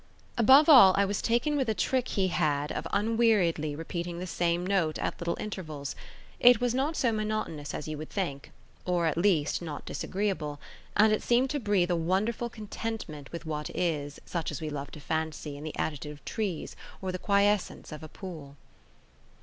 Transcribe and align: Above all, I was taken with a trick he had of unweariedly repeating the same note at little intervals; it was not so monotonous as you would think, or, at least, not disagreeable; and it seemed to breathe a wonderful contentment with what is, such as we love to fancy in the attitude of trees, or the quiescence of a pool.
Above 0.35 0.67
all, 0.67 0.95
I 0.97 1.05
was 1.05 1.21
taken 1.21 1.55
with 1.55 1.69
a 1.69 1.75
trick 1.75 2.07
he 2.07 2.29
had 2.29 2.71
of 2.71 2.87
unweariedly 2.91 3.75
repeating 3.75 4.17
the 4.17 4.25
same 4.25 4.65
note 4.65 4.97
at 4.97 5.21
little 5.21 5.37
intervals; 5.39 5.95
it 6.39 6.59
was 6.59 6.73
not 6.73 6.95
so 6.95 7.11
monotonous 7.11 7.71
as 7.75 7.87
you 7.87 7.99
would 7.99 8.09
think, 8.09 8.51
or, 8.83 9.05
at 9.05 9.15
least, 9.15 9.61
not 9.61 9.85
disagreeable; 9.85 10.59
and 10.97 11.13
it 11.13 11.21
seemed 11.21 11.51
to 11.51 11.59
breathe 11.59 11.91
a 11.91 11.95
wonderful 11.95 12.49
contentment 12.49 13.31
with 13.31 13.45
what 13.45 13.69
is, 13.75 14.19
such 14.25 14.49
as 14.49 14.59
we 14.59 14.71
love 14.71 14.89
to 14.89 14.99
fancy 14.99 15.55
in 15.55 15.63
the 15.63 15.77
attitude 15.77 16.13
of 16.13 16.25
trees, 16.25 16.75
or 16.99 17.11
the 17.11 17.19
quiescence 17.19 17.91
of 17.91 18.01
a 18.01 18.09
pool. 18.09 18.55